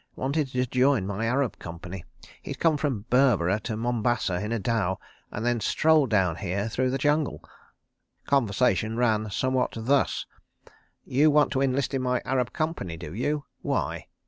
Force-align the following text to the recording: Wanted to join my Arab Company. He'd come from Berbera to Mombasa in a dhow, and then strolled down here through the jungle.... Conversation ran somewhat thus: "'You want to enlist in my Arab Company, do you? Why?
Wanted 0.15 0.47
to 0.53 0.65
join 0.65 1.05
my 1.05 1.27
Arab 1.27 1.59
Company. 1.59 2.03
He'd 2.41 2.57
come 2.59 2.75
from 2.75 3.05
Berbera 3.11 3.59
to 3.65 3.77
Mombasa 3.77 4.39
in 4.43 4.51
a 4.51 4.57
dhow, 4.57 4.97
and 5.29 5.45
then 5.45 5.59
strolled 5.59 6.09
down 6.09 6.37
here 6.37 6.67
through 6.69 6.89
the 6.89 6.97
jungle.... 6.97 7.47
Conversation 8.25 8.97
ran 8.97 9.29
somewhat 9.29 9.73
thus: 9.79 10.25
"'You 11.05 11.29
want 11.29 11.51
to 11.51 11.61
enlist 11.61 11.93
in 11.93 12.01
my 12.01 12.19
Arab 12.25 12.51
Company, 12.51 12.97
do 12.97 13.13
you? 13.13 13.45
Why? 13.61 14.07